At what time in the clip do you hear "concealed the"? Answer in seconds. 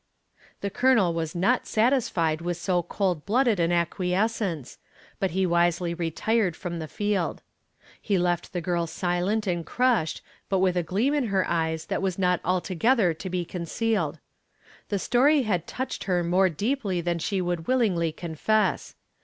13.45-14.97